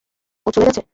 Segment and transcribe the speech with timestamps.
[0.45, 0.81] ও চলে গেছে?